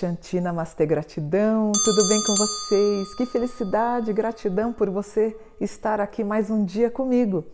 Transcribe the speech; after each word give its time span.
Shanti 0.00 0.40
Namastê 0.40 0.86
Gratidão, 0.86 1.72
tudo 1.72 2.08
bem 2.08 2.24
com 2.24 2.34
vocês? 2.34 3.14
Que 3.16 3.26
felicidade, 3.26 4.14
gratidão 4.14 4.72
por 4.72 4.88
você 4.88 5.36
estar 5.60 6.00
aqui 6.00 6.24
mais 6.24 6.48
um 6.48 6.64
dia 6.64 6.90
comigo. 6.90 7.44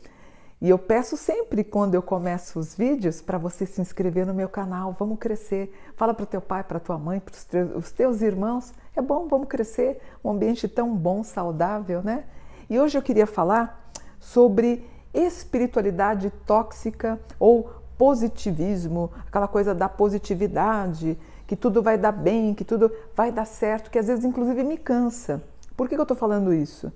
E 0.62 0.70
eu 0.70 0.79
peço 0.79 1.16
sempre 1.16 1.64
quando 1.64 1.96
eu 1.96 2.02
começo 2.02 2.61
os 2.61 2.73
vídeos 2.73 3.20
para 3.20 3.37
você 3.37 3.66
se 3.66 3.80
inscrever 3.80 4.24
no 4.24 4.32
meu 4.32 4.48
canal, 4.48 4.93
vamos 4.96 5.19
crescer. 5.19 5.77
Fala 5.96 6.14
para 6.14 6.23
o 6.23 6.27
teu 6.27 6.41
pai, 6.41 6.62
para 6.62 6.79
tua 6.79 6.96
mãe, 6.96 7.19
para 7.19 7.34
os 7.77 7.91
teus 7.91 8.23
irmãos, 8.23 8.73
é 8.95 9.02
bom, 9.02 9.27
vamos 9.27 9.48
crescer. 9.48 10.01
Um 10.23 10.30
ambiente 10.30 10.69
tão 10.69 10.95
bom, 10.95 11.24
saudável, 11.24 12.01
né? 12.01 12.27
E 12.70 12.78
hoje 12.78 12.97
eu 12.97 13.02
queria 13.02 13.27
falar 13.27 13.91
sobre 14.20 14.88
espiritualidade 15.12 16.30
tóxica 16.47 17.19
ou 17.41 17.73
positivismo, 17.98 19.10
aquela 19.27 19.48
coisa 19.48 19.74
da 19.74 19.88
positividade, 19.88 21.19
que 21.46 21.55
tudo 21.55 21.82
vai 21.82 21.96
dar 21.96 22.12
bem, 22.12 22.55
que 22.55 22.64
tudo 22.64 22.91
vai 23.14 23.30
dar 23.30 23.45
certo, 23.45 23.91
que 23.91 23.98
às 23.98 24.06
vezes 24.06 24.24
inclusive 24.24 24.64
me 24.64 24.77
cansa. 24.77 25.42
Por 25.77 25.88
que, 25.88 25.95
eu 25.95 26.02
estou 26.02 26.16
falando 26.16 26.52
isso? 26.52 26.92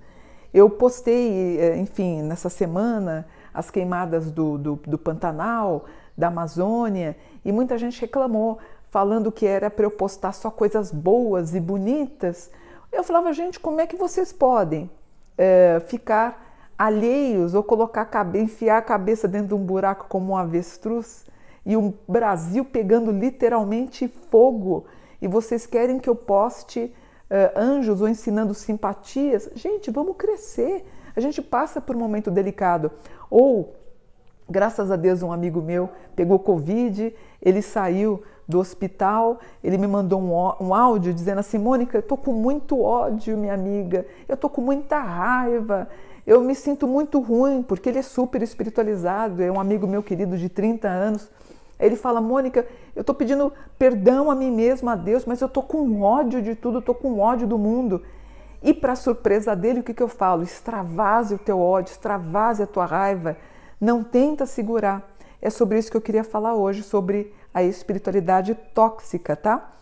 Eu 0.53 0.69
postei, 0.69 1.59
eh, 1.59 1.77
enfim, 1.79 2.23
nessa 2.23 2.49
semana 2.49 3.27
as 3.53 3.71
queimadas 3.71 4.31
do, 4.31 4.59
do, 4.59 4.77
do 4.87 4.99
Pantanal, 4.99 5.85
da 6.17 6.29
Amazônia, 6.29 7.17
e 7.45 7.53
muita 7.53 7.79
gente 7.79 8.01
reclamou, 8.01 8.59
falando 8.91 9.31
que 9.31 9.47
era 9.47 9.71
para 9.71 9.85
eu 9.85 9.91
postar 9.91 10.33
só 10.33 10.51
coisas 10.51 10.91
boas 10.91 11.55
e 11.55 11.61
bonitas. 11.61 12.51
Eu 12.91 13.05
falava, 13.05 13.33
gente, 13.33 13.61
como 13.61 13.81
é 13.81 13.87
que 13.87 13.97
vocês 13.97 14.33
podem 14.33 14.91
é, 15.39 15.81
ficar 15.87 16.51
alheios 16.77 17.55
ou 17.55 17.63
colocar 17.63 18.09
enfiar 18.35 18.79
a 18.79 18.83
cabeça 18.83 19.29
dentro 19.29 19.49
de 19.49 19.55
um 19.55 19.65
buraco 19.65 20.07
como 20.09 20.33
um 20.33 20.37
avestruz 20.37 21.25
e 21.65 21.77
o 21.77 21.95
Brasil 22.09 22.65
pegando 22.65 23.11
literalmente 23.11 24.09
fogo 24.31 24.87
e 25.21 25.29
vocês 25.29 25.67
querem 25.67 25.99
que 25.99 26.09
eu 26.09 26.17
poste 26.17 26.93
uh, 27.31 27.59
anjos 27.59 28.01
ou 28.01 28.09
ensinando 28.09 28.55
simpatias? 28.55 29.51
Gente, 29.55 29.91
vamos 29.91 30.17
crescer. 30.17 30.85
A 31.15 31.21
gente 31.21 31.43
passa 31.43 31.81
por 31.81 31.95
um 31.95 31.99
momento 31.99 32.31
delicado. 32.31 32.91
Ou, 33.31 33.75
graças 34.49 34.91
a 34.91 34.97
Deus, 34.97 35.23
um 35.23 35.33
amigo 35.33 35.61
meu 35.61 35.91
pegou 36.17 36.39
Covid, 36.39 37.15
ele 37.43 37.63
saiu 37.63 38.23
do 38.49 38.59
hospital, 38.59 39.39
ele 39.63 39.79
me 39.79 39.87
mandou 39.87 40.21
um, 40.21 40.67
um 40.67 40.75
áudio 40.75 41.13
dizendo 41.13 41.39
assim: 41.39 41.59
Mônica, 41.59 41.99
eu 41.99 42.03
tô 42.03 42.17
com 42.17 42.33
muito 42.33 42.81
ódio, 42.81 43.37
minha 43.37 43.55
amiga, 43.55 44.07
eu 44.29 44.37
tô 44.37 44.49
com 44.49 44.61
muita 44.61 44.99
raiva 44.99 45.89
eu 46.27 46.41
me 46.41 46.55
sinto 46.55 46.87
muito 46.87 47.19
ruim, 47.19 47.63
porque 47.63 47.89
ele 47.89 47.99
é 47.99 48.03
super 48.03 48.43
espiritualizado, 48.43 49.43
é 49.43 49.51
um 49.51 49.59
amigo 49.59 49.87
meu 49.87 50.03
querido 50.03 50.37
de 50.37 50.49
30 50.49 50.89
anos. 50.89 51.31
Ele 51.81 51.97
fala, 51.97 52.21
Mônica, 52.21 52.67
eu 52.95 53.01
estou 53.01 53.15
pedindo 53.15 53.53
perdão 53.79 54.31
a 54.31 54.35
mim 54.35 54.51
mesma, 54.51 54.93
a 54.93 54.97
Deus, 54.97 55.25
mas 55.25 55.41
eu 55.41 55.47
estou 55.47 55.63
com 55.63 56.03
ódio 56.03 56.43
de 56.43 56.55
tudo, 56.55 56.79
estou 56.79 56.95
com 56.95 57.19
ódio 57.19 57.47
do 57.47 57.59
mundo. 57.59 58.03
E 58.63 58.75
para 58.75 58.95
surpresa 58.95 59.57
dele, 59.57 59.81
o 59.81 59.83
que, 59.83 59.95
que 59.95 60.03
eu 60.03 60.09
falo? 60.09 60.43
Extravase 60.43 61.35
o 61.35 61.39
teu 61.39 61.59
ódio, 61.59 61.93
extravase 61.93 62.63
a 62.63 62.67
tua 62.67 62.85
raiva, 62.85 63.37
não 63.81 64.05
tenta 64.05 64.45
segurar. 64.45 65.09
É 65.41 65.49
sobre 65.49 65.79
isso 65.79 65.91
que 65.91 65.97
eu 65.97 66.03
queria 66.03 66.23
falar 66.23 66.55
hoje, 66.55 66.83
sobre 66.83 67.35
a 67.55 67.63
espiritualidade 67.63 68.55
tóxica, 68.75 69.35
tá? 69.35 69.73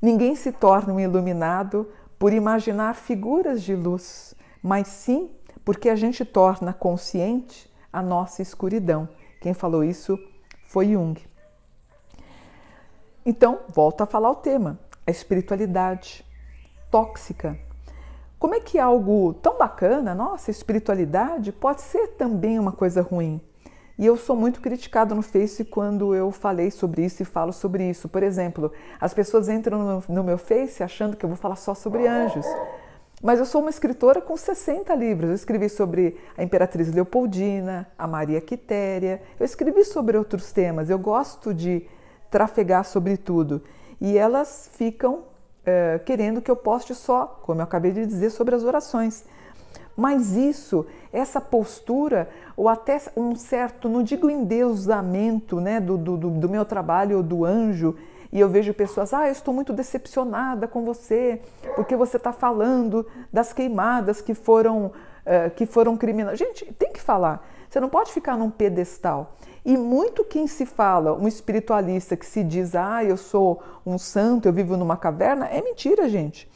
Ninguém 0.00 0.36
se 0.36 0.52
torna 0.52 0.92
um 0.92 1.00
iluminado 1.00 1.88
por 2.18 2.32
imaginar 2.32 2.94
figuras 2.94 3.62
de 3.62 3.74
luz, 3.74 4.34
mas 4.62 4.88
sim 4.88 5.30
porque 5.64 5.88
a 5.88 5.96
gente 5.96 6.24
torna 6.24 6.74
consciente 6.74 7.72
a 7.90 8.02
nossa 8.02 8.42
escuridão. 8.42 9.08
Quem 9.40 9.54
falou 9.54 9.82
isso 9.82 10.18
foi 10.74 10.88
Jung. 10.88 11.14
Então, 13.24 13.60
volta 13.68 14.02
a 14.02 14.06
falar 14.08 14.28
o 14.28 14.34
tema, 14.34 14.76
a 15.06 15.10
espiritualidade 15.12 16.26
tóxica. 16.90 17.56
Como 18.40 18.56
é 18.56 18.60
que 18.60 18.76
algo 18.76 19.34
tão 19.34 19.56
bacana, 19.56 20.16
nossa, 20.16 20.50
espiritualidade, 20.50 21.52
pode 21.52 21.80
ser 21.80 22.08
também 22.18 22.58
uma 22.58 22.72
coisa 22.72 23.02
ruim? 23.02 23.40
E 23.96 24.04
eu 24.04 24.16
sou 24.16 24.34
muito 24.34 24.60
criticado 24.60 25.14
no 25.14 25.22
Face 25.22 25.64
quando 25.64 26.12
eu 26.12 26.32
falei 26.32 26.72
sobre 26.72 27.04
isso 27.04 27.22
e 27.22 27.24
falo 27.24 27.52
sobre 27.52 27.88
isso. 27.88 28.08
Por 28.08 28.24
exemplo, 28.24 28.72
as 29.00 29.14
pessoas 29.14 29.48
entram 29.48 30.02
no 30.08 30.24
meu 30.24 30.36
Face 30.36 30.82
achando 30.82 31.16
que 31.16 31.24
eu 31.24 31.28
vou 31.28 31.38
falar 31.38 31.54
só 31.54 31.72
sobre 31.72 32.08
anjos. 32.08 32.46
Mas 33.24 33.38
eu 33.38 33.46
sou 33.46 33.62
uma 33.62 33.70
escritora 33.70 34.20
com 34.20 34.36
60 34.36 34.94
livros. 34.94 35.30
Eu 35.30 35.34
escrevi 35.34 35.70
sobre 35.70 36.18
a 36.36 36.44
Imperatriz 36.44 36.92
Leopoldina, 36.92 37.88
a 37.98 38.06
Maria 38.06 38.38
Quitéria, 38.38 39.22
eu 39.40 39.46
escrevi 39.46 39.82
sobre 39.82 40.18
outros 40.18 40.52
temas. 40.52 40.90
Eu 40.90 40.98
gosto 40.98 41.54
de 41.54 41.86
trafegar 42.30 42.84
sobre 42.84 43.16
tudo. 43.16 43.62
E 43.98 44.18
elas 44.18 44.68
ficam 44.74 45.22
é, 45.64 45.98
querendo 46.04 46.42
que 46.42 46.50
eu 46.50 46.56
poste 46.56 46.94
só, 46.94 47.40
como 47.42 47.62
eu 47.62 47.64
acabei 47.64 47.92
de 47.92 48.04
dizer, 48.04 48.28
sobre 48.28 48.54
as 48.54 48.62
orações. 48.62 49.24
Mas 49.96 50.36
isso, 50.36 50.84
essa 51.10 51.40
postura, 51.40 52.28
ou 52.54 52.68
até 52.68 53.00
um 53.16 53.34
certo, 53.34 53.88
não 53.88 54.02
digo 54.02 54.28
endeusamento 54.28 55.62
né, 55.62 55.80
do, 55.80 55.96
do, 55.96 56.16
do 56.18 56.48
meu 56.50 56.66
trabalho 56.66 57.16
ou 57.16 57.22
do 57.22 57.42
anjo, 57.42 57.96
e 58.34 58.40
eu 58.40 58.48
vejo 58.48 58.74
pessoas, 58.74 59.14
ah, 59.14 59.28
eu 59.28 59.32
estou 59.32 59.54
muito 59.54 59.72
decepcionada 59.72 60.66
com 60.66 60.84
você, 60.84 61.40
porque 61.76 61.94
você 61.94 62.16
está 62.16 62.32
falando 62.32 63.06
das 63.32 63.52
queimadas 63.52 64.20
que 64.20 64.34
foram, 64.34 64.86
uh, 64.86 65.50
que 65.54 65.64
foram 65.64 65.96
criminosas. 65.96 66.40
Gente, 66.40 66.64
tem 66.74 66.92
que 66.92 67.00
falar. 67.00 67.46
Você 67.70 67.78
não 67.78 67.88
pode 67.88 68.12
ficar 68.12 68.36
num 68.36 68.50
pedestal. 68.50 69.36
E 69.64 69.76
muito 69.76 70.24
quem 70.24 70.48
se 70.48 70.66
fala, 70.66 71.14
um 71.14 71.28
espiritualista 71.28 72.16
que 72.16 72.26
se 72.26 72.42
diz, 72.42 72.74
ah, 72.74 73.04
eu 73.04 73.16
sou 73.16 73.62
um 73.86 73.96
santo, 73.96 74.48
eu 74.48 74.52
vivo 74.52 74.76
numa 74.76 74.96
caverna, 74.96 75.46
é 75.46 75.62
mentira, 75.62 76.08
gente. 76.08 76.50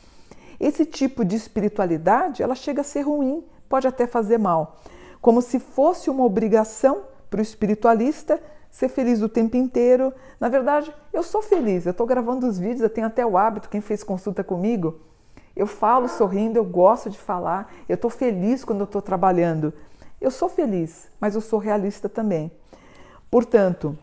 Esse 0.59 0.85
tipo 0.85 1.25
de 1.25 1.37
espiritualidade, 1.37 2.43
ela 2.43 2.57
chega 2.57 2.81
a 2.81 2.85
ser 2.85 3.03
ruim, 3.03 3.45
pode 3.69 3.87
até 3.87 4.05
fazer 4.05 4.37
mal. 4.37 4.79
Como 5.21 5.41
se 5.41 5.61
fosse 5.61 6.11
uma 6.11 6.25
obrigação 6.25 7.05
para 7.31 7.39
o 7.39 7.43
espiritualista 7.43 8.43
ser 8.79 8.89
feliz 8.89 9.21
o 9.23 9.29
tempo 9.29 9.57
inteiro. 9.57 10.15
Na 10.39 10.49
verdade, 10.49 10.95
eu 11.13 11.25
sou 11.25 11.43
feliz, 11.43 11.85
eu 11.85 11.91
estou 11.91 12.07
gravando 12.07 12.47
os 12.47 12.61
vídeos, 12.61 12.83
eu 12.83 12.89
tenho 12.89 13.09
até 13.09 13.27
o 13.27 13.37
hábito, 13.37 13.69
quem 13.69 13.81
fez 13.81 14.05
consulta 14.05 14.45
comigo, 14.45 15.01
eu 15.57 15.67
falo 15.67 16.07
sorrindo, 16.07 16.57
eu 16.57 16.65
gosto 16.65 17.11
de 17.11 17.19
falar, 17.19 17.75
eu 17.89 17.97
estou 17.97 18.09
feliz 18.09 18.65
quando 18.65 18.79
eu 18.79 18.85
estou 18.85 19.03
trabalhando. 19.03 19.75
Eu 20.21 20.31
sou 20.31 20.49
feliz, 20.49 21.11
mas 21.19 21.35
eu 21.35 21.41
sou 21.41 21.59
realista 21.59 22.09
também. 22.09 22.53
Portanto, 23.29 23.99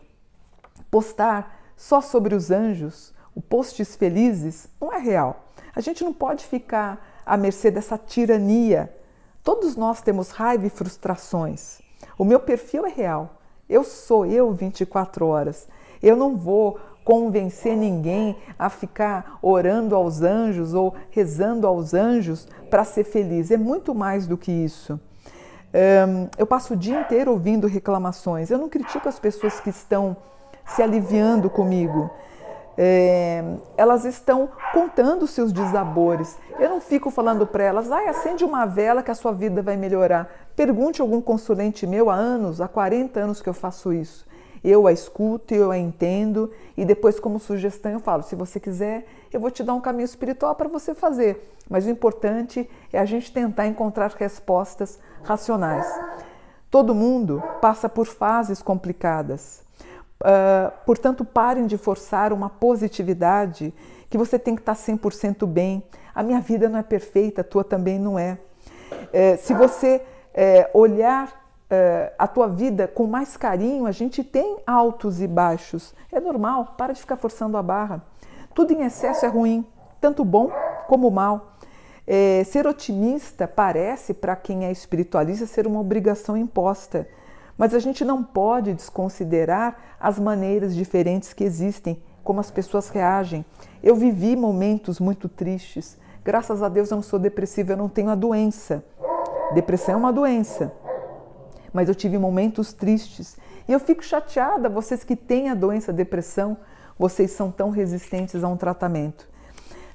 postar 0.90 1.58
só 1.74 2.02
sobre 2.02 2.34
os 2.34 2.50
anjos, 2.50 3.14
o 3.34 3.40
posts 3.40 3.96
felizes, 3.96 4.68
não 4.78 4.92
é 4.92 4.98
real. 4.98 5.46
A 5.74 5.80
gente 5.80 6.04
não 6.04 6.12
pode 6.12 6.44
ficar 6.44 7.22
à 7.24 7.34
mercê 7.38 7.70
dessa 7.70 7.96
tirania. 7.96 8.94
Todos 9.42 9.74
nós 9.74 10.02
temos 10.02 10.32
raiva 10.32 10.66
e 10.66 10.70
frustrações. 10.70 11.80
O 12.18 12.26
meu 12.26 12.40
perfil 12.40 12.84
é 12.84 12.90
real. 12.90 13.36
Eu 13.68 13.82
sou 13.84 14.24
eu 14.26 14.52
24 14.52 15.26
horas. 15.26 15.68
Eu 16.02 16.16
não 16.16 16.36
vou 16.36 16.78
convencer 17.04 17.76
ninguém 17.76 18.36
a 18.58 18.68
ficar 18.68 19.38
orando 19.40 19.94
aos 19.94 20.22
anjos 20.22 20.74
ou 20.74 20.94
rezando 21.10 21.66
aos 21.66 21.94
anjos 21.94 22.48
para 22.68 22.84
ser 22.84 23.04
feliz. 23.04 23.50
É 23.50 23.56
muito 23.56 23.94
mais 23.94 24.26
do 24.26 24.36
que 24.36 24.50
isso. 24.50 24.98
eu 26.36 26.46
passo 26.46 26.74
o 26.74 26.76
dia 26.76 27.00
inteiro 27.00 27.30
ouvindo 27.30 27.66
reclamações. 27.66 28.50
Eu 28.50 28.58
não 28.58 28.68
critico 28.68 29.08
as 29.08 29.18
pessoas 29.18 29.60
que 29.60 29.70
estão 29.70 30.16
se 30.66 30.82
aliviando 30.82 31.48
comigo. 31.48 32.10
É, 32.78 33.42
elas 33.76 34.04
estão 34.04 34.50
contando 34.72 35.26
seus 35.26 35.52
desabores. 35.52 36.36
Eu 36.58 36.68
não 36.68 36.80
fico 36.80 37.10
falando 37.10 37.46
para 37.46 37.64
elas, 37.64 37.90
ah, 37.90 38.10
acende 38.10 38.44
uma 38.44 38.66
vela 38.66 39.02
que 39.02 39.10
a 39.10 39.14
sua 39.14 39.32
vida 39.32 39.62
vai 39.62 39.76
melhorar. 39.76 40.30
Pergunte 40.54 41.00
a 41.00 41.04
algum 41.04 41.20
consulente 41.20 41.86
meu 41.86 42.10
há 42.10 42.14
anos, 42.14 42.60
há 42.60 42.68
40 42.68 43.18
anos 43.20 43.42
que 43.42 43.48
eu 43.48 43.54
faço 43.54 43.92
isso. 43.92 44.26
Eu 44.64 44.86
a 44.86 44.92
escuto, 44.92 45.54
eu 45.54 45.70
a 45.70 45.78
entendo 45.78 46.50
e 46.76 46.84
depois, 46.84 47.20
como 47.20 47.38
sugestão, 47.38 47.92
eu 47.92 48.00
falo: 48.00 48.22
se 48.22 48.34
você 48.34 48.58
quiser, 48.58 49.06
eu 49.32 49.38
vou 49.38 49.50
te 49.50 49.62
dar 49.62 49.74
um 49.74 49.80
caminho 49.80 50.04
espiritual 50.04 50.54
para 50.54 50.68
você 50.68 50.94
fazer. 50.94 51.54
Mas 51.68 51.86
o 51.86 51.90
importante 51.90 52.68
é 52.92 52.98
a 52.98 53.04
gente 53.04 53.32
tentar 53.32 53.66
encontrar 53.66 54.10
respostas 54.18 54.98
racionais. 55.22 55.86
Todo 56.70 56.94
mundo 56.94 57.42
passa 57.60 57.88
por 57.88 58.06
fases 58.06 58.60
complicadas. 58.60 59.65
Uh, 60.20 60.72
portanto, 60.86 61.24
parem 61.24 61.66
de 61.66 61.76
forçar 61.76 62.32
uma 62.32 62.48
positividade 62.48 63.72
que 64.08 64.16
você 64.16 64.38
tem 64.38 64.54
que 64.54 64.62
estar 64.62 64.74
100% 64.74 65.46
bem. 65.46 65.82
A 66.14 66.22
minha 66.22 66.40
vida 66.40 66.68
não 66.68 66.78
é 66.78 66.82
perfeita, 66.82 67.42
a 67.42 67.44
tua 67.44 67.62
também 67.62 67.98
não 67.98 68.18
é. 68.18 68.38
é 69.12 69.36
se 69.36 69.52
você 69.52 70.02
é, 70.32 70.70
olhar 70.72 71.46
é, 71.68 72.12
a 72.18 72.26
tua 72.26 72.46
vida 72.46 72.86
com 72.86 73.06
mais 73.06 73.36
carinho, 73.36 73.86
a 73.86 73.92
gente 73.92 74.22
tem 74.22 74.58
altos 74.66 75.20
e 75.20 75.26
baixos. 75.26 75.94
É 76.12 76.20
normal, 76.20 76.74
para 76.76 76.92
de 76.92 77.00
ficar 77.00 77.16
forçando 77.16 77.56
a 77.56 77.62
barra. 77.62 78.02
Tudo 78.54 78.72
em 78.72 78.84
excesso 78.84 79.26
é 79.26 79.28
ruim, 79.28 79.66
tanto 80.00 80.24
bom 80.24 80.50
como 80.86 81.10
mal. 81.10 81.52
É, 82.06 82.44
ser 82.44 82.66
otimista 82.66 83.48
parece, 83.48 84.14
para 84.14 84.36
quem 84.36 84.64
é 84.64 84.70
espiritualista, 84.70 85.44
ser 85.44 85.66
uma 85.66 85.80
obrigação 85.80 86.36
imposta. 86.36 87.08
Mas 87.56 87.74
a 87.74 87.78
gente 87.78 88.04
não 88.04 88.22
pode 88.22 88.74
desconsiderar 88.74 89.96
as 89.98 90.18
maneiras 90.18 90.74
diferentes 90.74 91.32
que 91.32 91.44
existem, 91.44 92.02
como 92.22 92.40
as 92.40 92.50
pessoas 92.50 92.88
reagem. 92.88 93.44
Eu 93.82 93.96
vivi 93.96 94.36
momentos 94.36 95.00
muito 95.00 95.28
tristes. 95.28 95.96
Graças 96.24 96.62
a 96.62 96.68
Deus 96.68 96.90
eu 96.90 96.96
não 96.96 97.02
sou 97.02 97.18
depressiva, 97.18 97.72
eu 97.72 97.76
não 97.76 97.88
tenho 97.88 98.10
a 98.10 98.14
doença. 98.14 98.84
Depressão 99.54 99.94
é 99.94 99.96
uma 99.96 100.12
doença. 100.12 100.72
Mas 101.72 101.88
eu 101.88 101.94
tive 101.94 102.18
momentos 102.18 102.72
tristes. 102.72 103.36
E 103.68 103.72
eu 103.72 103.80
fico 103.80 104.04
chateada, 104.04 104.68
vocês 104.68 105.02
que 105.02 105.16
têm 105.16 105.48
a 105.50 105.54
doença 105.54 105.92
depressão, 105.92 106.56
vocês 106.98 107.30
são 107.30 107.50
tão 107.50 107.70
resistentes 107.70 108.42
a 108.42 108.48
um 108.48 108.56
tratamento. 108.56 109.28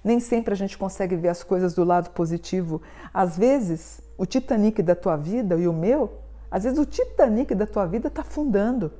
Nem 0.03 0.19
sempre 0.19 0.53
a 0.53 0.57
gente 0.57 0.77
consegue 0.77 1.15
ver 1.15 1.29
as 1.29 1.43
coisas 1.43 1.73
do 1.73 1.83
lado 1.83 2.09
positivo. 2.09 2.81
Às 3.13 3.37
vezes, 3.37 4.01
o 4.17 4.25
Titanic 4.25 4.81
da 4.81 4.95
tua 4.95 5.15
vida 5.15 5.55
e 5.55 5.67
o 5.67 5.73
meu, 5.73 6.20
às 6.51 6.63
vezes 6.65 6.77
o 6.77 6.85
Titanic 6.85 7.55
da 7.55 7.65
tua 7.65 7.85
vida 7.85 8.09
está 8.09 8.21
afundando. 8.21 8.91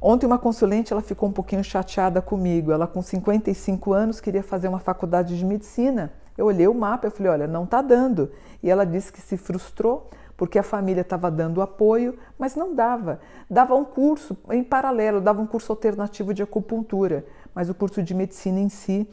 Ontem 0.00 0.26
uma 0.26 0.38
consulente 0.38 0.92
ela 0.92 1.02
ficou 1.02 1.28
um 1.28 1.32
pouquinho 1.32 1.62
chateada 1.62 2.20
comigo. 2.20 2.72
Ela 2.72 2.88
com 2.88 3.00
55 3.00 3.92
anos 3.92 4.20
queria 4.20 4.42
fazer 4.42 4.66
uma 4.66 4.80
faculdade 4.80 5.38
de 5.38 5.44
medicina. 5.44 6.12
Eu 6.36 6.46
olhei 6.46 6.66
o 6.66 6.74
mapa 6.74 7.06
e 7.06 7.10
falei, 7.10 7.30
olha, 7.30 7.46
não 7.46 7.64
está 7.64 7.82
dando. 7.82 8.32
E 8.62 8.70
ela 8.70 8.84
disse 8.84 9.12
que 9.12 9.20
se 9.20 9.36
frustrou 9.36 10.10
porque 10.36 10.58
a 10.58 10.62
família 10.62 11.02
estava 11.02 11.30
dando 11.30 11.62
apoio, 11.62 12.18
mas 12.36 12.56
não 12.56 12.74
dava. 12.74 13.20
Dava 13.48 13.76
um 13.76 13.84
curso 13.84 14.36
em 14.50 14.64
paralelo, 14.64 15.20
dava 15.20 15.40
um 15.40 15.46
curso 15.46 15.70
alternativo 15.70 16.34
de 16.34 16.42
acupuntura, 16.42 17.24
mas 17.54 17.70
o 17.70 17.74
curso 17.74 18.02
de 18.02 18.12
medicina 18.12 18.58
em 18.58 18.68
si 18.68 19.06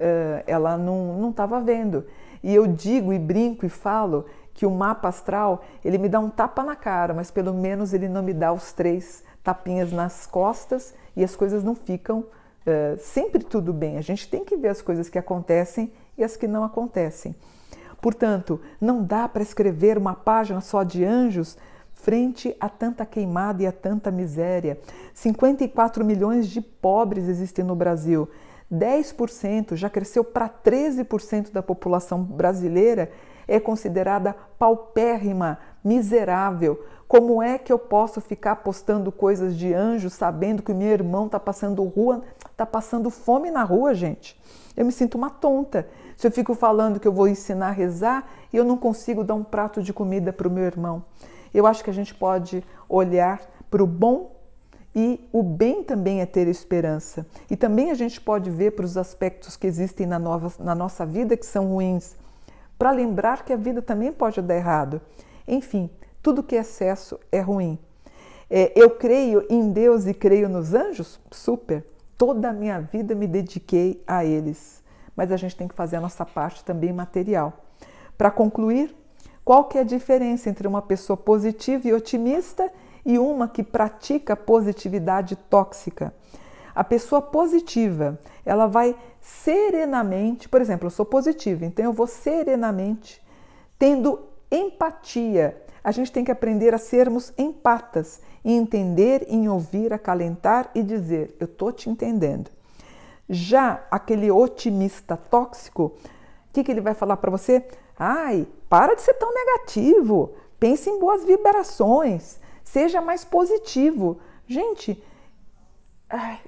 eh, 0.00 0.42
ela 0.44 0.76
não 0.76 1.30
estava 1.30 1.60
vendo. 1.60 2.04
E 2.42 2.52
eu 2.52 2.66
digo 2.66 3.12
e 3.12 3.18
brinco 3.18 3.64
e 3.64 3.68
falo 3.68 4.26
que 4.54 4.66
o 4.66 4.70
mapa 4.70 5.08
astral 5.08 5.62
ele 5.84 5.98
me 5.98 6.08
dá 6.08 6.20
um 6.20 6.28
tapa 6.28 6.62
na 6.62 6.76
cara, 6.76 7.14
mas 7.14 7.30
pelo 7.30 7.52
menos 7.52 7.92
ele 7.92 8.08
não 8.08 8.22
me 8.22 8.34
dá 8.34 8.52
os 8.52 8.72
três 8.72 9.24
tapinhas 9.42 9.92
nas 9.92 10.26
costas 10.26 10.94
e 11.16 11.24
as 11.24 11.34
coisas 11.34 11.64
não 11.64 11.74
ficam 11.74 12.20
uh, 12.20 12.98
sempre 12.98 13.42
tudo 13.44 13.72
bem. 13.72 13.98
A 13.98 14.02
gente 14.02 14.28
tem 14.28 14.44
que 14.44 14.56
ver 14.56 14.68
as 14.68 14.82
coisas 14.82 15.08
que 15.08 15.18
acontecem 15.18 15.92
e 16.16 16.24
as 16.24 16.36
que 16.36 16.46
não 16.46 16.64
acontecem. 16.64 17.34
Portanto, 18.00 18.60
não 18.80 19.02
dá 19.02 19.28
para 19.28 19.42
escrever 19.42 19.96
uma 19.96 20.14
página 20.14 20.60
só 20.60 20.82
de 20.82 21.04
anjos 21.04 21.56
frente 21.94 22.54
a 22.58 22.68
tanta 22.68 23.06
queimada 23.06 23.62
e 23.62 23.66
a 23.66 23.72
tanta 23.72 24.10
miséria. 24.10 24.78
54 25.14 26.04
milhões 26.04 26.48
de 26.48 26.60
pobres 26.60 27.28
existem 27.28 27.64
no 27.64 27.76
Brasil. 27.76 28.28
10% 28.72 29.76
já 29.76 29.88
cresceu 29.88 30.24
para 30.24 30.48
13% 30.48 31.52
da 31.52 31.62
população 31.62 32.22
brasileira 32.22 33.10
é 33.46 33.58
considerada 33.60 34.34
paupérrima, 34.58 35.58
miserável. 35.84 36.84
Como 37.08 37.42
é 37.42 37.58
que 37.58 37.72
eu 37.72 37.78
posso 37.78 38.20
ficar 38.20 38.56
postando 38.56 39.12
coisas 39.12 39.56
de 39.56 39.74
anjo 39.74 40.08
sabendo 40.08 40.62
que 40.62 40.72
o 40.72 40.74
meu 40.74 40.88
irmão 40.88 41.26
está 41.26 41.38
passando 41.38 41.84
rua, 41.84 42.22
está 42.50 42.64
passando 42.64 43.10
fome 43.10 43.50
na 43.50 43.62
rua, 43.62 43.94
gente? 43.94 44.40
Eu 44.76 44.86
me 44.86 44.92
sinto 44.92 45.16
uma 45.16 45.28
tonta. 45.28 45.86
Se 46.16 46.26
eu 46.26 46.30
fico 46.30 46.54
falando 46.54 46.98
que 46.98 47.06
eu 47.06 47.12
vou 47.12 47.28
ensinar 47.28 47.68
a 47.68 47.72
rezar 47.72 48.30
e 48.52 48.56
eu 48.56 48.64
não 48.64 48.78
consigo 48.78 49.22
dar 49.22 49.34
um 49.34 49.44
prato 49.44 49.82
de 49.82 49.92
comida 49.92 50.32
para 50.32 50.48
o 50.48 50.50
meu 50.50 50.64
irmão. 50.64 51.04
Eu 51.52 51.66
acho 51.66 51.84
que 51.84 51.90
a 51.90 51.94
gente 51.94 52.14
pode 52.14 52.64
olhar 52.88 53.42
para 53.70 53.82
o 53.82 53.86
bom 53.86 54.30
e 54.94 55.26
o 55.32 55.42
bem 55.42 55.82
também 55.82 56.20
é 56.20 56.26
ter 56.26 56.46
esperança. 56.48 57.26
E 57.50 57.56
também 57.56 57.90
a 57.90 57.94
gente 57.94 58.20
pode 58.20 58.50
ver 58.50 58.72
para 58.72 58.84
os 58.84 58.96
aspectos 58.96 59.56
que 59.56 59.66
existem 59.66 60.06
na, 60.06 60.18
nova, 60.18 60.52
na 60.58 60.74
nossa 60.74 61.04
vida 61.06 61.36
que 61.36 61.46
são 61.46 61.66
ruins, 61.66 62.14
para 62.82 62.90
lembrar 62.90 63.44
que 63.44 63.52
a 63.52 63.56
vida 63.56 63.80
também 63.80 64.10
pode 64.10 64.42
dar 64.42 64.56
errado. 64.56 65.00
Enfim, 65.46 65.88
tudo 66.20 66.42
que 66.42 66.56
é 66.56 66.58
excesso 66.58 67.16
é 67.30 67.38
ruim. 67.38 67.78
É, 68.50 68.72
eu 68.74 68.90
creio 68.90 69.46
em 69.48 69.70
Deus 69.70 70.04
e 70.04 70.12
creio 70.12 70.48
nos 70.48 70.74
anjos? 70.74 71.20
Super. 71.30 71.86
Toda 72.18 72.48
a 72.48 72.52
minha 72.52 72.80
vida 72.80 73.14
me 73.14 73.28
dediquei 73.28 74.02
a 74.04 74.24
eles. 74.24 74.82
Mas 75.14 75.30
a 75.30 75.36
gente 75.36 75.54
tem 75.54 75.68
que 75.68 75.76
fazer 75.76 75.94
a 75.94 76.00
nossa 76.00 76.26
parte 76.26 76.64
também 76.64 76.92
material. 76.92 77.52
Para 78.18 78.32
concluir, 78.32 78.92
qual 79.44 79.66
que 79.66 79.78
é 79.78 79.82
a 79.82 79.84
diferença 79.84 80.50
entre 80.50 80.66
uma 80.66 80.82
pessoa 80.82 81.16
positiva 81.16 81.86
e 81.86 81.92
otimista 81.92 82.68
e 83.06 83.16
uma 83.16 83.46
que 83.46 83.62
pratica 83.62 84.34
positividade 84.34 85.36
tóxica. 85.36 86.12
A 86.74 86.82
pessoa 86.82 87.20
positiva, 87.20 88.18
ela 88.44 88.66
vai 88.66 88.96
serenamente, 89.20 90.48
por 90.48 90.60
exemplo, 90.60 90.86
eu 90.86 90.90
sou 90.90 91.04
positiva, 91.04 91.64
então 91.64 91.84
eu 91.84 91.92
vou 91.92 92.06
serenamente 92.06 93.22
tendo 93.78 94.20
empatia. 94.50 95.60
A 95.82 95.90
gente 95.90 96.12
tem 96.12 96.24
que 96.24 96.30
aprender 96.30 96.74
a 96.74 96.78
sermos 96.78 97.32
empatas, 97.36 98.20
em 98.44 98.56
entender, 98.56 99.26
em 99.28 99.48
ouvir, 99.48 99.92
acalentar 99.92 100.70
e 100.74 100.82
dizer: 100.82 101.34
Eu 101.40 101.46
estou 101.46 101.72
te 101.72 101.90
entendendo. 101.90 102.50
Já 103.28 103.84
aquele 103.90 104.30
otimista 104.30 105.16
tóxico, 105.16 105.84
o 105.84 106.52
que, 106.52 106.62
que 106.62 106.70
ele 106.70 106.80
vai 106.80 106.94
falar 106.94 107.16
para 107.16 107.30
você? 107.30 107.66
Ai, 107.98 108.46
para 108.68 108.94
de 108.94 109.02
ser 109.02 109.14
tão 109.14 109.32
negativo, 109.32 110.32
pense 110.58 110.88
em 110.90 110.98
boas 110.98 111.24
vibrações, 111.24 112.40
Seja 112.72 113.02
mais 113.02 113.22
positivo. 113.22 114.18
Gente, 114.46 115.02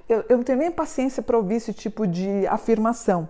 eu, 0.07 0.23
eu 0.29 0.37
não 0.37 0.43
tenho 0.43 0.59
nem 0.59 0.71
paciência 0.71 1.23
para 1.23 1.37
ouvir 1.37 1.55
esse 1.55 1.73
tipo 1.73 2.05
de 2.05 2.45
afirmação. 2.47 3.27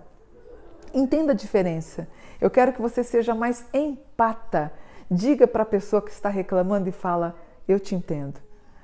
Entenda 0.92 1.32
a 1.32 1.34
diferença. 1.34 2.06
Eu 2.40 2.50
quero 2.50 2.72
que 2.72 2.82
você 2.82 3.02
seja 3.02 3.34
mais 3.34 3.64
empata. 3.72 4.72
Diga 5.10 5.46
para 5.46 5.62
a 5.62 5.66
pessoa 5.66 6.02
que 6.02 6.10
está 6.10 6.28
reclamando 6.28 6.88
e 6.88 6.92
fala: 6.92 7.36
Eu 7.66 7.80
te 7.80 7.94
entendo. 7.94 8.40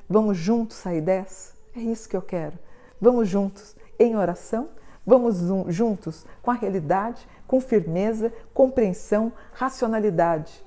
Vamos 0.09 0.37
juntos 0.37 0.77
sair 0.77 1.01
dessa? 1.01 1.55
É 1.77 1.81
isso 1.81 2.09
que 2.09 2.17
eu 2.17 2.23
quero. 2.23 2.59
Vamos 3.01 3.29
juntos 3.29 3.77
em 3.99 4.17
oração, 4.17 4.69
vamos 5.07 5.39
juntos 5.69 6.25
com 6.43 6.51
a 6.51 6.55
realidade, 6.55 7.27
com 7.47 7.61
firmeza, 7.61 8.33
compreensão, 8.55 9.33
racionalidade 9.53 10.65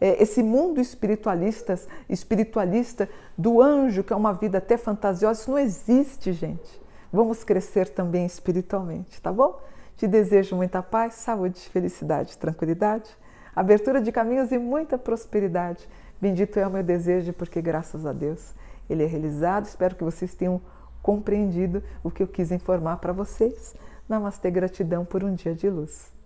esse 0.00 0.42
mundo 0.42 0.80
espiritualista, 0.80 1.78
espiritualista 2.08 3.08
do 3.36 3.60
anjo, 3.60 4.02
que 4.02 4.12
é 4.12 4.16
uma 4.16 4.32
vida 4.32 4.58
até 4.58 4.76
fantasiosa, 4.76 5.40
isso 5.40 5.50
não 5.50 5.58
existe, 5.58 6.32
gente. 6.32 6.80
Vamos 7.12 7.44
crescer 7.44 7.88
também 7.88 8.24
espiritualmente, 8.24 9.20
tá 9.20 9.32
bom? 9.32 9.60
Te 9.96 10.06
desejo 10.06 10.56
muita 10.56 10.82
paz, 10.82 11.14
saúde, 11.14 11.60
felicidade, 11.68 12.38
tranquilidade, 12.38 13.10
abertura 13.54 14.00
de 14.00 14.10
caminhos 14.10 14.50
e 14.52 14.58
muita 14.58 14.96
prosperidade. 14.96 15.86
Bendito 16.20 16.58
é 16.58 16.66
o 16.66 16.70
meu 16.70 16.82
desejo, 16.82 17.32
porque 17.32 17.60
graças 17.60 18.06
a 18.06 18.12
Deus 18.12 18.54
ele 18.88 19.04
é 19.04 19.06
realizado. 19.06 19.66
Espero 19.66 19.94
que 19.94 20.04
vocês 20.04 20.34
tenham 20.34 20.60
compreendido 21.02 21.82
o 22.02 22.10
que 22.10 22.22
eu 22.22 22.28
quis 22.28 22.50
informar 22.50 22.96
para 22.98 23.12
vocês. 23.12 23.74
Namastê, 24.08 24.50
gratidão 24.50 25.04
por 25.04 25.22
um 25.22 25.34
dia 25.34 25.54
de 25.54 25.68
luz. 25.68 26.19